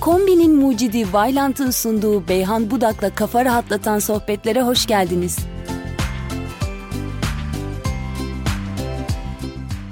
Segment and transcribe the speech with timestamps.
[0.00, 5.38] Kombinin mucidi Vailant'ın sunduğu Beyhan Budak'la kafa rahatlatan sohbetlere hoş geldiniz.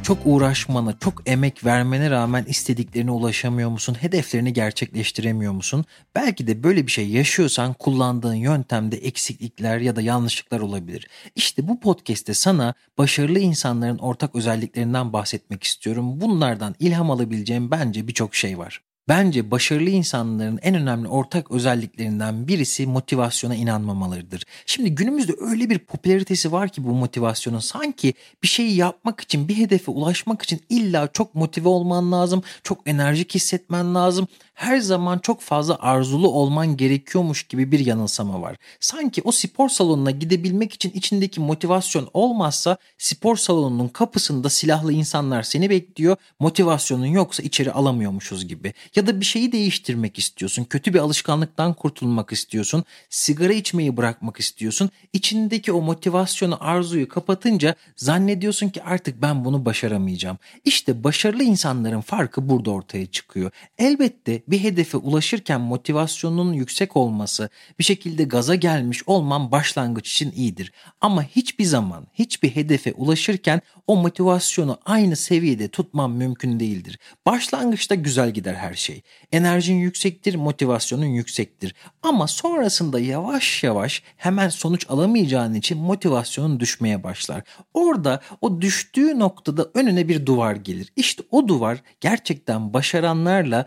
[0.02, 3.96] Çok uğraşmana, çok emek vermene rağmen istediklerine ulaşamıyor musun?
[4.00, 5.84] Hedeflerini gerçekleştiremiyor musun?
[6.14, 11.08] Belki de böyle bir şey yaşıyorsan kullandığın yöntemde eksiklikler ya da yanlışlıklar olabilir.
[11.36, 16.20] İşte bu podcast'te sana başarılı insanların ortak özelliklerinden bahsetmek istiyorum.
[16.20, 18.87] Bunlardan ilham alabileceğim bence birçok şey var.
[19.08, 24.42] Bence başarılı insanların en önemli ortak özelliklerinden birisi motivasyona inanmamalarıdır.
[24.66, 29.56] Şimdi günümüzde öyle bir popülaritesi var ki bu motivasyonun sanki bir şeyi yapmak için, bir
[29.56, 34.28] hedefe ulaşmak için illa çok motive olman lazım, çok enerjik hissetmen lazım.
[34.58, 38.56] Her zaman çok fazla arzulu olman gerekiyormuş gibi bir yanılsama var.
[38.80, 45.70] Sanki o spor salonuna gidebilmek için içindeki motivasyon olmazsa spor salonunun kapısında silahlı insanlar seni
[45.70, 46.16] bekliyor.
[46.40, 50.64] Motivasyonun yoksa içeri alamıyormuşuz gibi ya da bir şeyi değiştirmek istiyorsun.
[50.64, 52.84] Kötü bir alışkanlıktan kurtulmak istiyorsun.
[53.10, 54.90] Sigara içmeyi bırakmak istiyorsun.
[55.12, 60.38] İçindeki o motivasyonu, arzuyu kapatınca zannediyorsun ki artık ben bunu başaramayacağım.
[60.64, 63.50] İşte başarılı insanların farkı burada ortaya çıkıyor.
[63.78, 70.72] Elbette bir hedefe ulaşırken motivasyonun yüksek olması, bir şekilde gaza gelmiş olman başlangıç için iyidir.
[71.00, 76.98] Ama hiçbir zaman hiçbir hedefe ulaşırken o motivasyonu aynı seviyede tutman mümkün değildir.
[77.26, 79.02] Başlangıçta güzel gider her şey.
[79.32, 81.74] Enerjin yüksektir, motivasyonun yüksektir.
[82.02, 87.42] Ama sonrasında yavaş yavaş hemen sonuç alamayacağın için motivasyonun düşmeye başlar.
[87.74, 90.92] Orada o düştüğü noktada önüne bir duvar gelir.
[90.96, 93.66] İşte o duvar gerçekten başaranlarla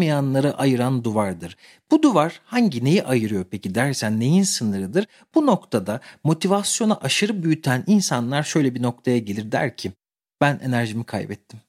[0.00, 1.56] başaramayanları ayıran duvardır.
[1.90, 5.06] Bu duvar hangi neyi ayırıyor peki dersen neyin sınırıdır?
[5.34, 9.92] Bu noktada motivasyonu aşırı büyüten insanlar şöyle bir noktaya gelir der ki
[10.40, 11.60] ben enerjimi kaybettim.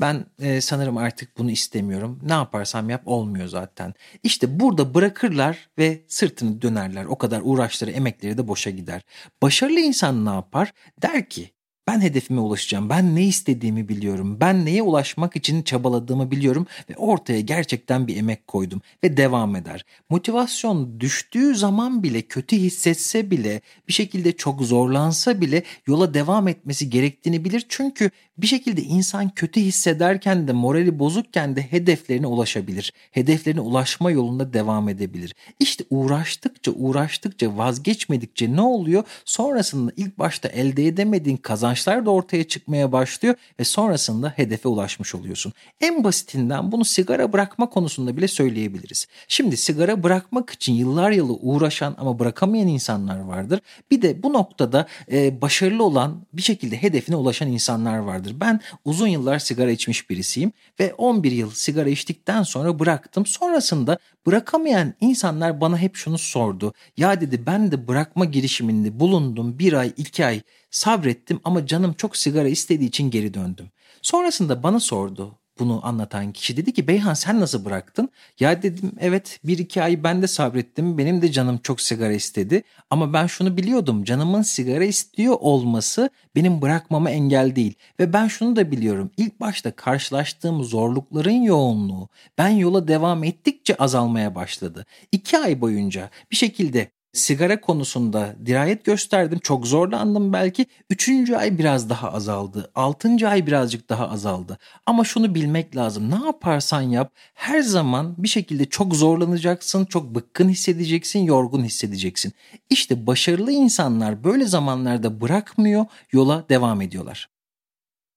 [0.00, 2.20] Ben e, sanırım artık bunu istemiyorum.
[2.22, 3.94] Ne yaparsam yap olmuyor zaten.
[4.22, 7.04] İşte burada bırakırlar ve sırtını dönerler.
[7.04, 9.02] O kadar uğraşları, emekleri de boşa gider.
[9.42, 10.72] Başarılı insan ne yapar?
[11.02, 11.50] Der ki
[11.86, 12.88] ben hedefime ulaşacağım.
[12.88, 14.40] Ben ne istediğimi biliyorum.
[14.40, 19.84] Ben neye ulaşmak için çabaladığımı biliyorum ve ortaya gerçekten bir emek koydum ve devam eder.
[20.10, 26.90] Motivasyon düştüğü zaman bile kötü hissetse bile bir şekilde çok zorlansa bile yola devam etmesi
[26.90, 27.66] gerektiğini bilir.
[27.68, 32.92] Çünkü bir şekilde insan kötü hissederken de morali bozukken de hedeflerine ulaşabilir.
[33.10, 35.34] Hedeflerine ulaşma yolunda devam edebilir.
[35.60, 39.04] İşte uğraştıkça uğraştıkça vazgeçmedikçe ne oluyor?
[39.24, 41.36] Sonrasında ilk başta elde edemediğin
[41.76, 45.52] kazançlar da ortaya çıkmaya başlıyor ve sonrasında hedefe ulaşmış oluyorsun.
[45.80, 49.06] En basitinden bunu sigara bırakma konusunda bile söyleyebiliriz.
[49.28, 53.60] Şimdi sigara bırakmak için yıllar yılı uğraşan ama bırakamayan insanlar vardır.
[53.90, 58.34] Bir de bu noktada e, başarılı olan bir şekilde hedefine ulaşan insanlar vardır.
[58.40, 63.26] Ben uzun yıllar sigara içmiş birisiyim ve 11 yıl sigara içtikten sonra bıraktım.
[63.26, 66.72] Sonrasında bırakamayan insanlar bana hep şunu sordu.
[66.96, 70.40] Ya dedi ben de bırakma girişiminde bulundum bir ay iki ay
[70.70, 73.70] sabrettim ama canım çok sigara istediği için geri döndüm.
[74.02, 78.08] Sonrasında bana sordu bunu anlatan kişi dedi ki Beyhan sen nasıl bıraktın?
[78.40, 80.98] Ya dedim evet bir iki ay ben de sabrettim.
[80.98, 82.62] Benim de canım çok sigara istedi.
[82.90, 87.74] Ama ben şunu biliyordum canımın sigara istiyor olması benim bırakmama engel değil.
[88.00, 94.34] Ve ben şunu da biliyorum ilk başta karşılaştığım zorlukların yoğunluğu ben yola devam ettikçe azalmaya
[94.34, 94.86] başladı.
[95.12, 99.38] İki ay boyunca bir şekilde sigara konusunda dirayet gösterdim.
[99.38, 100.66] Çok zorlandım belki.
[100.90, 102.70] Üçüncü ay biraz daha azaldı.
[102.74, 104.58] Altıncı ay birazcık daha azaldı.
[104.86, 106.10] Ama şunu bilmek lazım.
[106.10, 109.84] Ne yaparsan yap her zaman bir şekilde çok zorlanacaksın.
[109.84, 112.32] Çok bıkkın hissedeceksin, yorgun hissedeceksin.
[112.70, 117.35] İşte başarılı insanlar böyle zamanlarda bırakmıyor, yola devam ediyorlar.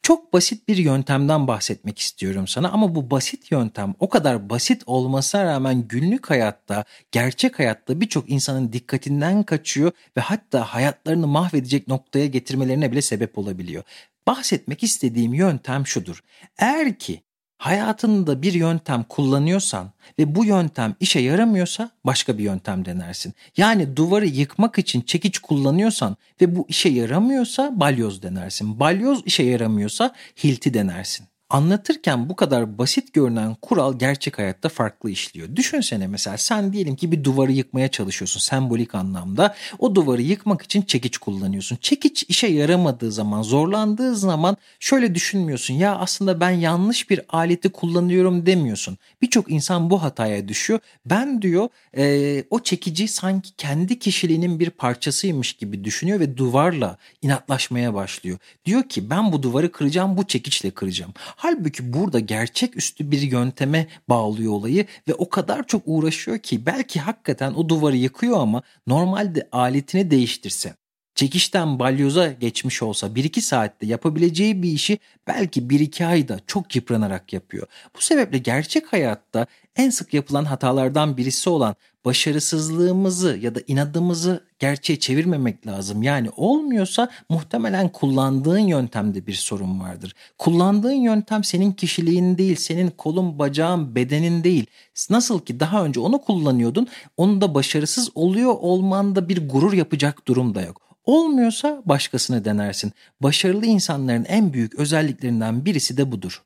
[0.09, 5.45] Çok basit bir yöntemden bahsetmek istiyorum sana ama bu basit yöntem o kadar basit olmasına
[5.45, 12.91] rağmen günlük hayatta, gerçek hayatta birçok insanın dikkatinden kaçıyor ve hatta hayatlarını mahvedecek noktaya getirmelerine
[12.91, 13.83] bile sebep olabiliyor.
[14.27, 16.23] Bahsetmek istediğim yöntem şudur.
[16.57, 17.23] Eğer ki
[17.59, 23.33] hayatında bir yöntem kullanıyorsan ve bu yöntem işe yaramıyorsa başka bir yöntem denersin.
[23.57, 28.79] Yani duvarı yıkmak için çekiç kullanıyorsan ve bu işe yaramıyorsa balyoz denersin.
[28.79, 31.25] Balyoz işe yaramıyorsa hilti denersin.
[31.49, 35.55] Anlatırken bu kadar basit görünen kural gerçek hayatta farklı işliyor.
[35.55, 39.55] Düşünsene mesela sen diyelim ki bir duvarı yıkmaya çalışıyorsun sembolik anlamda.
[39.79, 41.77] O duvarı yıkmak için çekiç kullanıyorsun.
[41.81, 45.73] Çekiç işe yaramadığı zaman, zorlandığı zaman şöyle düşünmüyorsun.
[45.73, 48.97] Ya aslında ben yanlış bir aleti kullanıyorum demiyorsun.
[49.21, 50.79] Birçok insan bu hataya düşüyor.
[51.05, 57.93] Ben diyor e, o çekici sanki kendi kişiliğinin bir parçasıymış gibi düşünüyor ve duvarla inatlaşmaya
[57.93, 58.37] başlıyor.
[58.65, 61.13] Diyor ki ben bu duvarı kıracağım bu çekiçle kıracağım.
[61.41, 67.53] Halbuki burada gerçeküstü bir yönteme bağlıyor olayı ve o kadar çok uğraşıyor ki belki hakikaten
[67.53, 70.75] o duvarı yıkıyor ama normalde aletini değiştirse
[71.15, 77.67] çekişten balyoza geçmiş olsa 1-2 saatte yapabileceği bir işi belki 1-2 ayda çok yıpranarak yapıyor.
[77.95, 81.75] Bu sebeple gerçek hayatta en sık yapılan hatalardan birisi olan
[82.05, 86.03] başarısızlığımızı ya da inadımızı gerçeğe çevirmemek lazım.
[86.03, 90.15] Yani olmuyorsa muhtemelen kullandığın yöntemde bir sorun vardır.
[90.37, 94.65] Kullandığın yöntem senin kişiliğin değil, senin kolun, bacağın, bedenin değil.
[95.09, 96.87] Nasıl ki daha önce onu kullanıyordun,
[97.17, 100.81] onu da başarısız oluyor olmanda bir gurur yapacak durum da yok.
[101.05, 102.91] Olmuyorsa başkasını denersin.
[103.21, 106.41] Başarılı insanların en büyük özelliklerinden birisi de budur.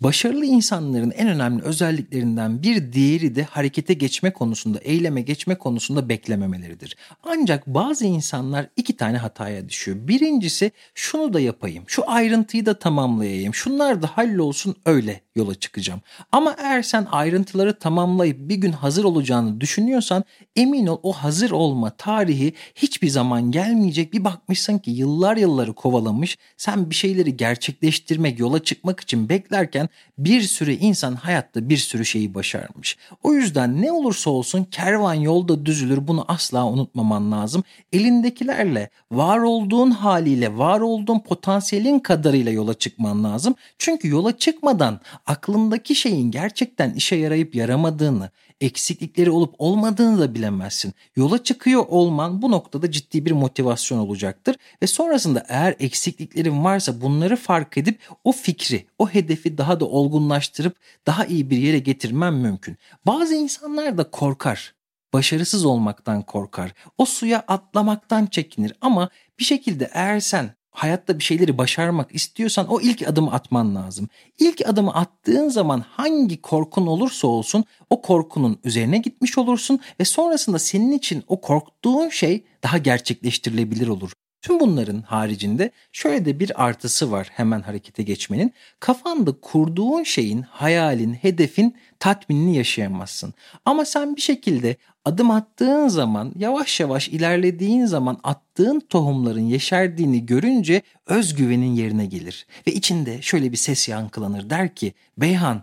[0.00, 6.96] Başarılı insanların en önemli özelliklerinden bir diğeri de harekete geçme konusunda, eyleme geçme konusunda beklememeleridir.
[7.22, 10.08] Ancak bazı insanlar iki tane hataya düşüyor.
[10.08, 16.00] Birincisi şunu da yapayım, şu ayrıntıyı da tamamlayayım, şunlar da hallolsun öyle yola çıkacağım.
[16.32, 20.24] Ama eğer sen ayrıntıları tamamlayıp bir gün hazır olacağını düşünüyorsan
[20.56, 24.12] emin ol o hazır olma tarihi hiçbir zaman gelmeyecek.
[24.12, 29.88] Bir bakmışsın ki yıllar yılları kovalamış sen bir şeyleri gerçekleştirmek, yola çıkmak için beklerken
[30.18, 32.96] bir sürü insan hayatta bir sürü şeyi başarmış.
[33.22, 37.64] O yüzden ne olursa olsun kervan yolda düzülür bunu asla unutmaman lazım.
[37.92, 43.54] Elindekilerle, var olduğun haliyle, var olduğun potansiyelin kadarıyla yola çıkman lazım.
[43.78, 48.30] Çünkü yola çıkmadan aklındaki şeyin gerçekten işe yarayıp yaramadığını,
[48.60, 50.94] eksiklikleri olup olmadığını da bilemezsin.
[51.16, 57.36] Yola çıkıyor olman bu noktada ciddi bir motivasyon olacaktır ve sonrasında eğer eksikliklerin varsa bunları
[57.36, 60.76] fark edip o fikri, o hedefi daha da olgunlaştırıp
[61.06, 62.76] daha iyi bir yere getirmen mümkün.
[63.06, 64.74] Bazı insanlar da korkar.
[65.12, 66.74] Başarısız olmaktan korkar.
[66.98, 72.80] O suya atlamaktan çekinir ama bir şekilde eğer sen hayatta bir şeyleri başarmak istiyorsan o
[72.80, 74.08] ilk adımı atman lazım.
[74.38, 80.58] İlk adımı attığın zaman hangi korkun olursa olsun o korkunun üzerine gitmiş olursun ve sonrasında
[80.58, 84.12] senin için o korktuğun şey daha gerçekleştirilebilir olur.
[84.46, 88.52] Tüm bunların haricinde şöyle de bir artısı var hemen harekete geçmenin.
[88.80, 93.34] Kafanda kurduğun şeyin, hayalin, hedefin tatminini yaşayamazsın.
[93.64, 100.82] Ama sen bir şekilde adım attığın zaman, yavaş yavaş ilerlediğin zaman attığın tohumların yeşerdiğini görünce
[101.06, 102.46] özgüvenin yerine gelir.
[102.66, 105.62] Ve içinde şöyle bir ses yankılanır der ki Beyhan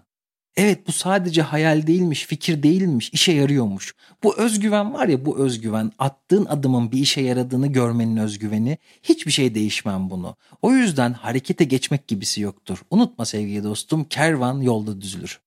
[0.58, 3.96] Evet bu sadece hayal değilmiş, fikir değilmiş, işe yarıyormuş.
[4.24, 8.78] Bu özgüven var ya bu özgüven, attığın adımın bir işe yaradığını görmenin özgüveni.
[9.04, 10.36] Hiçbir şey değişmem bunu.
[10.62, 12.82] O yüzden harekete geçmek gibisi yoktur.
[12.90, 15.40] Unutma sevgili dostum, kervan yolda düzülür.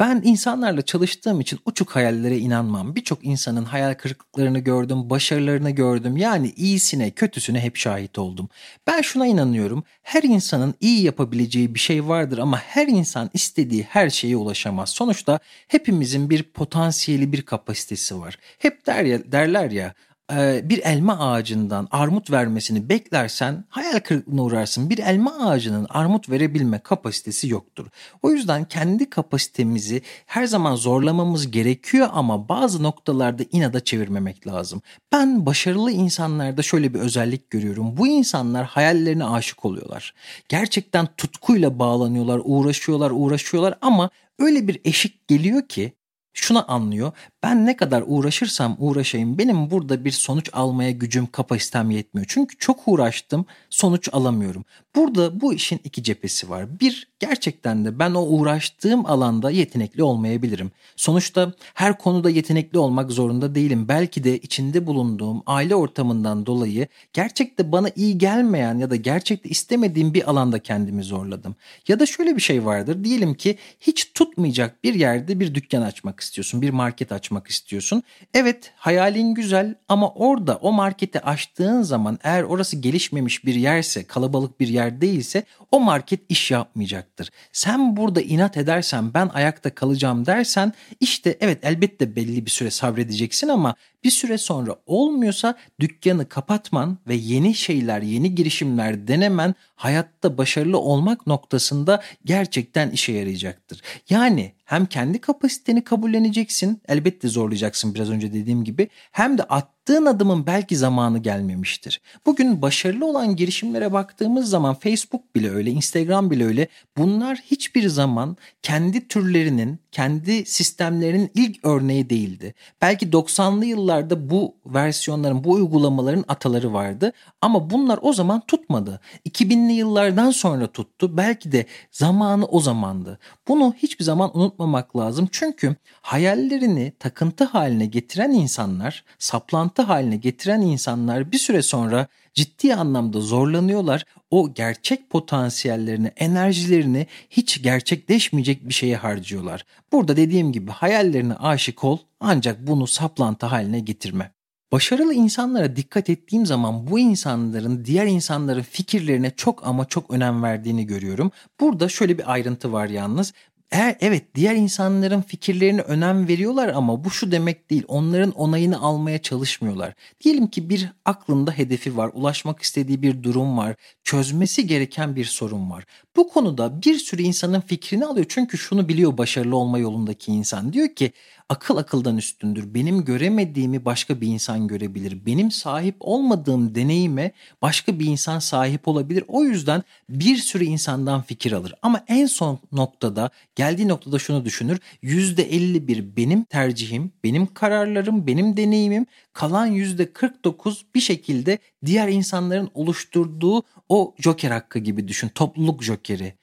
[0.00, 2.96] Ben insanlarla çalıştığım için uçuk hayallere inanmam.
[2.96, 6.16] Birçok insanın hayal kırıklıklarını gördüm, başarılarını gördüm.
[6.16, 8.48] Yani iyisine, kötüsüne hep şahit oldum.
[8.86, 9.84] Ben şuna inanıyorum.
[10.02, 14.90] Her insanın iyi yapabileceği bir şey vardır ama her insan istediği her şeye ulaşamaz.
[14.90, 15.38] Sonuçta
[15.68, 18.38] hepimizin bir potansiyeli, bir kapasitesi var.
[18.58, 19.94] Hep der ya, derler ya
[20.30, 24.90] bir elma ağacından armut vermesini beklersen hayal kırıklığına uğrarsın.
[24.90, 27.86] Bir elma ağacının armut verebilme kapasitesi yoktur.
[28.22, 34.82] O yüzden kendi kapasitemizi her zaman zorlamamız gerekiyor ama bazı noktalarda inada çevirmemek lazım.
[35.12, 37.96] Ben başarılı insanlarda şöyle bir özellik görüyorum.
[37.96, 40.14] Bu insanlar hayallerine aşık oluyorlar.
[40.48, 45.92] Gerçekten tutkuyla bağlanıyorlar, uğraşıyorlar, uğraşıyorlar ama öyle bir eşik geliyor ki
[46.34, 47.12] şuna anlıyor.
[47.44, 52.26] Ben ne kadar uğraşırsam uğraşayım benim burada bir sonuç almaya gücüm kapasitem yetmiyor.
[52.28, 54.64] Çünkü çok uğraştım sonuç alamıyorum.
[54.96, 56.80] Burada bu işin iki cephesi var.
[56.80, 60.70] Bir gerçekten de ben o uğraştığım alanda yetenekli olmayabilirim.
[60.96, 63.88] Sonuçta her konuda yetenekli olmak zorunda değilim.
[63.88, 70.14] Belki de içinde bulunduğum aile ortamından dolayı gerçekte bana iyi gelmeyen ya da gerçekte istemediğim
[70.14, 71.56] bir alanda kendimi zorladım.
[71.88, 73.04] Ya da şöyle bir şey vardır.
[73.04, 78.02] Diyelim ki hiç tutmayacak bir yerde bir dükkan açmak istiyorsun, bir market açmak istiyorsun.
[78.34, 84.60] Evet, hayalin güzel ama orada o marketi açtığın zaman eğer orası gelişmemiş bir yerse, kalabalık
[84.60, 87.30] bir yer değilse o market iş yapmayacaktır.
[87.52, 93.48] Sen burada inat edersen ben ayakta kalacağım dersen işte evet elbette belli bir süre sabredeceksin
[93.48, 93.74] ama
[94.04, 101.26] bir süre sonra olmuyorsa dükkanı kapatman ve yeni şeyler, yeni girişimler denemen hayatta başarılı olmak
[101.26, 103.80] noktasında gerçekten işe yarayacaktır.
[104.10, 110.06] Yani hem kendi kapasiteni kabulleneceksin, elbette zorlayacaksın biraz önce dediğim gibi, hem de at attığın
[110.06, 112.00] adımın belki zamanı gelmemiştir.
[112.26, 116.68] Bugün başarılı olan girişimlere baktığımız zaman Facebook bile öyle, Instagram bile öyle.
[116.96, 122.54] Bunlar hiçbir zaman kendi türlerinin, kendi sistemlerinin ilk örneği değildi.
[122.82, 129.00] Belki 90'lı yıllarda bu versiyonların, bu uygulamaların ataları vardı ama bunlar o zaman tutmadı.
[129.28, 131.16] 2000'li yıllardan sonra tuttu.
[131.16, 133.18] Belki de zamanı o zamandı.
[133.48, 135.28] Bunu hiçbir zaman unutmamak lazım.
[135.32, 143.20] Çünkü hayallerini takıntı haline getiren insanlar, saplantı haline getiren insanlar bir süre sonra ciddi anlamda
[143.20, 144.04] zorlanıyorlar.
[144.30, 149.64] O gerçek potansiyellerini, enerjilerini hiç gerçekleşmeyecek bir şeye harcıyorlar.
[149.92, 154.30] Burada dediğim gibi hayallerine aşık ol ancak bunu saplantı haline getirme.
[154.72, 160.86] Başarılı insanlara dikkat ettiğim zaman bu insanların diğer insanların fikirlerine çok ama çok önem verdiğini
[160.86, 161.30] görüyorum.
[161.60, 163.32] Burada şöyle bir ayrıntı var yalnız.
[163.70, 167.82] Eğer evet diğer insanların fikirlerine önem veriyorlar ama bu şu demek değil.
[167.88, 169.94] Onların onayını almaya çalışmıyorlar.
[170.20, 175.70] Diyelim ki bir aklında hedefi var, ulaşmak istediği bir durum var, çözmesi gereken bir sorun
[175.70, 175.84] var.
[176.16, 178.26] Bu konuda bir sürü insanın fikrini alıyor.
[178.28, 180.72] Çünkü şunu biliyor başarılı olma yolundaki insan.
[180.72, 181.12] Diyor ki
[181.48, 182.74] akıl akıldan üstündür.
[182.74, 185.26] Benim göremediğimi başka bir insan görebilir.
[185.26, 187.32] Benim sahip olmadığım deneyime
[187.62, 189.24] başka bir insan sahip olabilir.
[189.28, 191.74] O yüzden bir sürü insandan fikir alır.
[191.82, 194.78] Ama en son noktada geldiği noktada şunu düşünür.
[195.02, 199.06] %51 benim tercihim, benim kararlarım, benim deneyimim.
[199.32, 205.28] Kalan %49 bir şekilde diğer insanların oluşturduğu o joker hakkı gibi düşün.
[205.28, 206.34] Topluluk jokeri.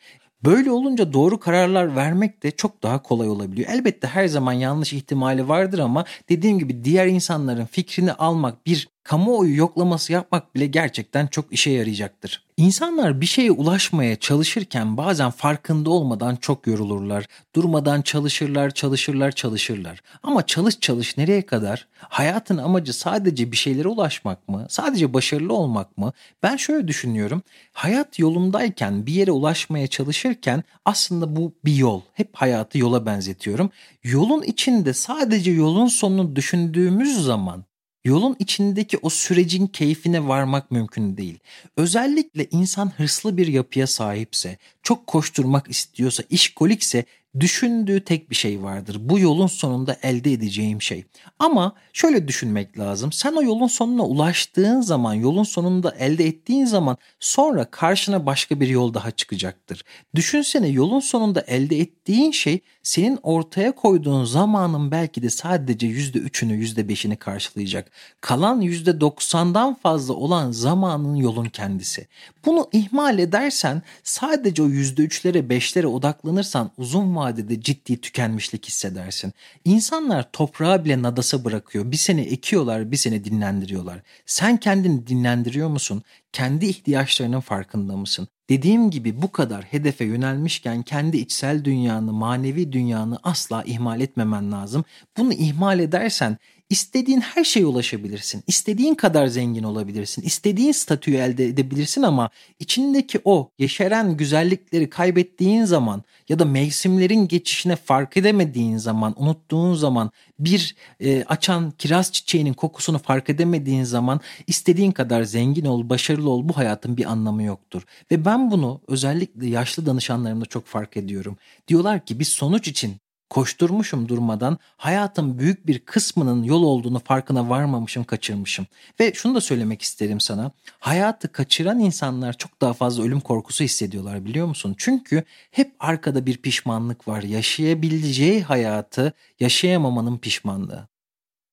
[0.45, 3.69] Böyle olunca doğru kararlar vermek de çok daha kolay olabiliyor.
[3.69, 9.56] Elbette her zaman yanlış ihtimali vardır ama dediğim gibi diğer insanların fikrini almak bir kamuoyu
[9.56, 12.44] yoklaması yapmak bile gerçekten çok işe yarayacaktır.
[12.58, 17.25] İnsanlar bir şeye ulaşmaya çalışırken bazen farkında olmadan çok yorulurlar.
[17.56, 20.01] Durmadan çalışırlar, çalışırlar, çalışırlar.
[20.24, 21.88] Ama çalış çalış nereye kadar?
[21.98, 24.65] Hayatın amacı sadece bir şeylere ulaşmak mı?
[24.70, 26.13] Sadece başarılı olmak mı?
[26.44, 27.41] Ben şöyle düşünüyorum.
[27.74, 32.01] Hayat yolundayken bir yere ulaşmaya çalışırken aslında bu bir yol.
[32.13, 33.70] Hep hayatı yola benzetiyorum.
[34.03, 37.65] Yolun içinde sadece yolun sonunu düşündüğümüz zaman
[38.05, 41.39] Yolun içindeki o sürecin keyfine varmak mümkün değil.
[41.77, 47.05] Özellikle insan hırslı bir yapıya sahipse, çok koşturmak istiyorsa, işkolikse
[47.40, 48.98] düşündüğü tek bir şey vardır.
[49.00, 51.06] Bu yolun sonunda elde edeceğim şey.
[51.40, 53.12] Ama şöyle düşünmek lazım.
[53.12, 58.68] Sen o yolun sonuna ulaştığın zaman, yolun sonunda elde ettiğin zaman sonra karşına başka bir
[58.68, 59.84] yol daha çıkacaktır.
[60.16, 67.16] Düşünsene yolun sonunda elde ettiğin şey senin ortaya koyduğun zamanın belki de sadece %3'ünü, %5'ini
[67.16, 67.92] karşılayacak.
[68.22, 72.08] Kalan %90'dan fazla olan zamanın yolun kendisi.
[72.46, 79.34] Bunu ihmal edersen sadece o %3'lere, 5'lere odaklanırsan uzun vadede ciddi tükenmişlik hissedersin.
[79.66, 81.92] İnsanlar toprağı bile nadasa bırakıyor.
[81.92, 84.01] Bir sene ekiyorlar, bir sene dinlendiriyorlar.
[84.25, 86.04] Sen kendini dinlendiriyor musun?
[86.34, 88.28] Kendi ihtiyaçlarının farkında mısın?
[88.50, 94.86] Dediğim gibi bu kadar hedefe yönelmişken kendi içsel dünyanı, manevi dünyanı asla ihmal etmemen lazım.
[95.18, 96.38] Bunu ihmal edersen
[96.72, 98.44] İstediğin her şeye ulaşabilirsin.
[98.48, 100.22] İstediğin kadar zengin olabilirsin.
[100.22, 107.75] İstediğin statüyü elde edebilirsin ama içindeki o yeşeren güzellikleri kaybettiğin zaman ya da mevsimlerin geçişine
[107.75, 114.92] fark edemediğin zaman, unuttuğun zaman bir e, açan kiraz çiçeğinin kokusunu fark edemediğin zaman istediğin
[114.92, 117.82] kadar zengin ol, başarılı ol bu hayatın bir anlamı yoktur.
[118.12, 121.38] Ve ben bunu özellikle yaşlı danışanlarımda çok fark ediyorum.
[121.68, 122.96] Diyorlar ki biz sonuç için
[123.32, 128.68] Koşturmuşum durmadan hayatın büyük bir kısmının yol olduğunu farkına varmamışım, kaçırmışım.
[129.00, 130.52] Ve şunu da söylemek isterim sana.
[130.80, 134.76] Hayatı kaçıran insanlar çok daha fazla ölüm korkusu hissediyorlar biliyor musun?
[134.78, 137.24] Çünkü hep arkada bir pişmanlık var.
[137.24, 140.88] Yaşayabileceği hayatı yaşayamamanın pişmanlığı.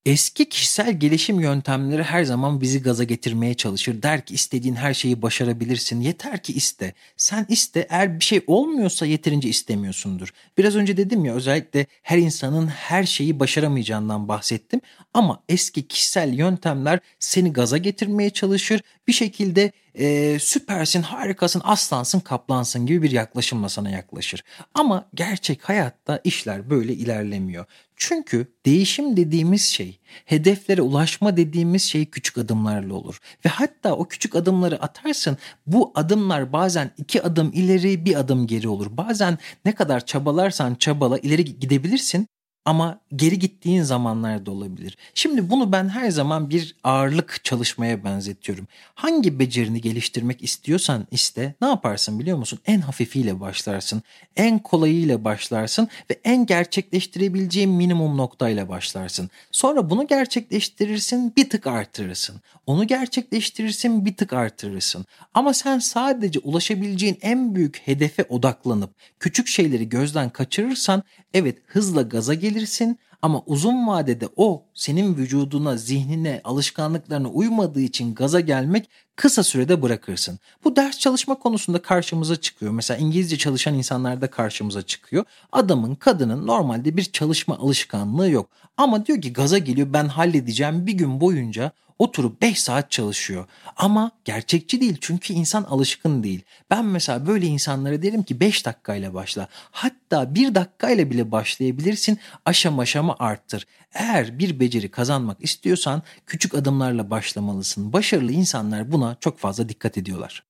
[0.09, 4.03] Eski kişisel gelişim yöntemleri her zaman bizi gaza getirmeye çalışır.
[4.03, 6.00] Der ki istediğin her şeyi başarabilirsin.
[6.00, 6.95] Yeter ki iste.
[7.17, 7.87] Sen iste.
[7.91, 10.33] Eğer bir şey olmuyorsa yeterince istemiyorsundur.
[10.59, 14.81] Biraz önce dedim ya özellikle her insanın her şeyi başaramayacağından bahsettim.
[15.15, 18.81] Ama eski kişisel yöntemler seni gaza getirmeye çalışır.
[19.09, 24.45] Bir şekilde e, süpersin, harikasın, aslansın, kaplansın gibi bir yaklaşımla sana yaklaşır.
[24.75, 27.64] Ama gerçek hayatta işler böyle ilerlemiyor.
[27.97, 33.19] Çünkü değişim dediğimiz şey, hedeflere ulaşma dediğimiz şey küçük adımlarla olur.
[33.45, 35.37] Ve hatta o küçük adımları atarsın
[35.67, 38.87] bu adımlar bazen iki adım ileri bir adım geri olur.
[38.90, 42.28] Bazen ne kadar çabalarsan çabala ileri gidebilirsin
[42.69, 44.97] ama geri gittiğin zamanlar da olabilir.
[45.15, 48.67] Şimdi bunu ben her zaman bir ağırlık çalışmaya benzetiyorum.
[48.95, 52.59] Hangi becerini geliştirmek istiyorsan iste ne yaparsın biliyor musun?
[52.67, 54.03] En hafifiyle başlarsın,
[54.37, 59.31] en kolayıyla başlarsın ve en gerçekleştirebileceğin minimum noktayla başlarsın.
[59.53, 62.41] Sonra bunu gerçekleştirirsin bir tık artırırsın.
[62.67, 65.07] Onu gerçekleştirirsin bir tık artırırsın.
[65.35, 71.03] Ama sen sadece ulaşabileceğin en büyük hedefe odaklanıp küçük şeyleri gözden kaçırırsan
[71.35, 78.41] evet hızla gaza gelirsin ama uzun vadede o senin vücuduna, zihnine, alışkanlıklarına uymadığı için gaza
[78.41, 80.38] gelmek kısa sürede bırakırsın.
[80.65, 82.73] Bu ders çalışma konusunda karşımıza çıkıyor.
[82.73, 85.25] Mesela İngilizce çalışan insanlarda karşımıza çıkıyor.
[85.53, 88.50] Adamın, kadının normalde bir çalışma alışkanlığı yok.
[88.77, 93.47] Ama diyor ki gaza geliyor ben halledeceğim bir gün boyunca oturup 5 saat çalışıyor.
[93.76, 96.43] Ama gerçekçi değil çünkü insan alışkın değil.
[96.71, 99.49] Ben mesela böyle insanlara derim ki 5 dakikayla başla.
[99.71, 102.19] Hatta 1 dakikayla bile başlayabilirsin.
[102.45, 103.67] Aşama aşama arttır.
[103.93, 107.93] Eğer bir beceri kazanmak istiyorsan küçük adımlarla başlamalısın.
[107.93, 110.49] Başarılı insanlar buna çok fazla dikkat ediyorlar.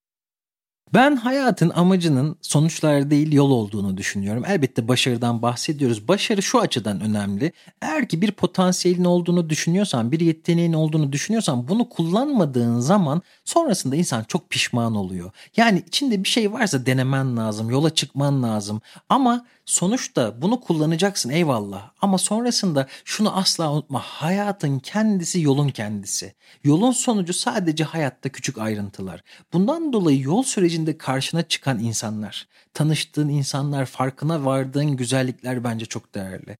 [0.95, 4.45] Ben hayatın amacının sonuçlar değil yol olduğunu düşünüyorum.
[4.47, 6.09] Elbette başarıdan bahsediyoruz.
[6.09, 7.53] Başarı şu açıdan önemli.
[7.83, 14.25] Eğer ki bir potansiyelin olduğunu düşünüyorsan, bir yeteneğin olduğunu düşünüyorsan bunu kullanmadığın zaman sonrasında insan
[14.25, 15.31] çok pişman oluyor.
[15.57, 18.81] Yani içinde bir şey varsa denemen lazım, yola çıkman lazım.
[19.09, 21.91] Ama sonuçta bunu kullanacaksın eyvallah.
[22.01, 24.01] Ama sonrasında şunu asla unutma.
[24.01, 26.35] Hayatın kendisi yolun kendisi.
[26.65, 29.23] Yolun sonucu sadece hayatta küçük ayrıntılar.
[29.53, 30.43] Bundan dolayı yol
[30.79, 36.57] sürecinde karşına çıkan insanlar, tanıştığın insanlar, farkına vardığın güzellikler bence çok değerli.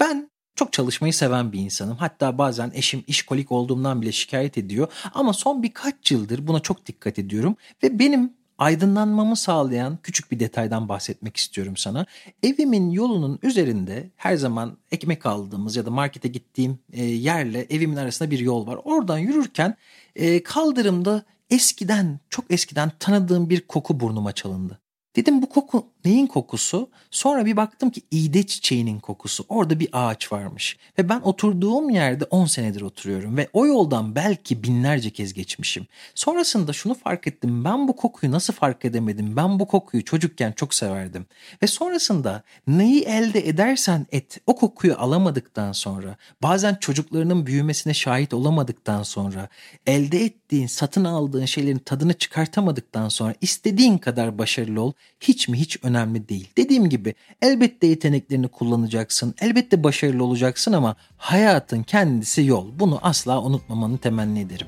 [0.00, 1.96] Ben çok çalışmayı seven bir insanım.
[1.96, 4.88] Hatta bazen eşim işkolik olduğumdan bile şikayet ediyor.
[5.14, 7.56] Ama son birkaç yıldır buna çok dikkat ediyorum.
[7.82, 12.06] Ve benim aydınlanmamı sağlayan küçük bir detaydan bahsetmek istiyorum sana.
[12.42, 18.30] Evimin yolunun üzerinde her zaman ekmek aldığımız ya da markete gittiğim e, yerle evimin arasında
[18.30, 18.78] bir yol var.
[18.84, 19.76] Oradan yürürken
[20.16, 24.80] e, kaldırımda eskiden çok eskiden tanıdığım bir koku burnuma çalındı.
[25.16, 26.88] Dedim bu koku neyin kokusu?
[27.10, 29.44] Sonra bir baktım ki iğde çiçeğinin kokusu.
[29.48, 30.76] Orada bir ağaç varmış.
[30.98, 33.36] Ve ben oturduğum yerde 10 senedir oturuyorum.
[33.36, 35.86] Ve o yoldan belki binlerce kez geçmişim.
[36.14, 37.64] Sonrasında şunu fark ettim.
[37.64, 39.36] Ben bu kokuyu nasıl fark edemedim?
[39.36, 41.26] Ben bu kokuyu çocukken çok severdim.
[41.62, 49.02] Ve sonrasında neyi elde edersen et o kokuyu alamadıktan sonra bazen çocuklarının büyümesine şahit olamadıktan
[49.02, 49.48] sonra
[49.86, 55.84] elde ettiğin satın aldığın şeylerin tadını çıkartamadıktan sonra istediğin kadar başarılı ol hiç mi hiç
[55.96, 56.48] önemli değil.
[56.56, 62.66] Dediğim gibi elbette yeteneklerini kullanacaksın, elbette başarılı olacaksın ama hayatın kendisi yol.
[62.78, 64.66] Bunu asla unutmamanı temenni ederim.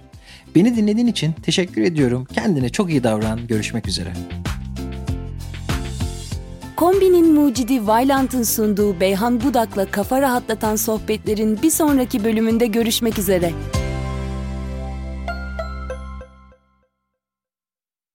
[0.55, 2.25] Beni dinlediğin için teşekkür ediyorum.
[2.25, 3.47] Kendine çok iyi davran.
[3.47, 4.13] Görüşmek üzere.
[6.77, 13.53] Kombinin mucidi Vailant'ın sunduğu Beyhan Budak'la kafa rahatlatan sohbetlerin bir sonraki bölümünde görüşmek üzere.